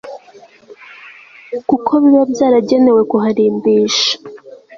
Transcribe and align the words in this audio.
kukobiba 1.69 2.21
byaragenewe 2.31 3.01
kuharimbisha 3.09 4.13